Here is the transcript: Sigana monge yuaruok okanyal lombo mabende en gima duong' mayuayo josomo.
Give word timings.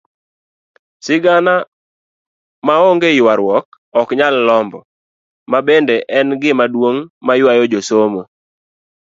Sigana 1.05 1.53
monge 2.65 3.09
yuaruok 3.19 3.65
okanyal 3.99 4.35
lombo 4.47 4.79
mabende 5.51 5.95
en 6.17 6.27
gima 6.41 6.65
duong' 6.73 7.03
mayuayo 7.25 7.63
josomo. 7.71 8.21